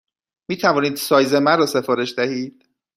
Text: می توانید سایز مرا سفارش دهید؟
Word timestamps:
می 0.49 0.57
توانید 0.57 0.95
سایز 0.95 1.33
مرا 1.33 1.65
سفارش 1.65 2.13
دهید؟ 2.17 2.63